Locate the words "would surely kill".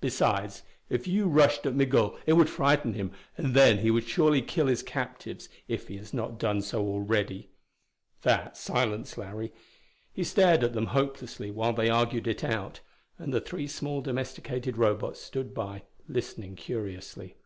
3.92-4.66